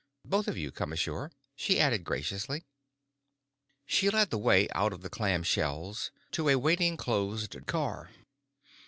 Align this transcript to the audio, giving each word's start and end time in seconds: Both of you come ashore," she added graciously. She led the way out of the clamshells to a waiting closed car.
Both 0.25 0.47
of 0.47 0.57
you 0.57 0.71
come 0.71 0.91
ashore," 0.91 1.31
she 1.55 1.79
added 1.79 2.05
graciously. 2.05 2.65
She 3.85 4.09
led 4.09 4.31
the 4.31 4.39
way 4.39 4.67
out 4.71 4.93
of 4.93 5.01
the 5.03 5.11
clamshells 5.11 6.09
to 6.31 6.49
a 6.49 6.55
waiting 6.57 6.97
closed 6.97 7.55
car. 7.67 8.09